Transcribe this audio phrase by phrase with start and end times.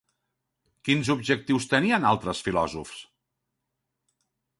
[0.87, 3.03] Quins objectius tenien altres filòsofs?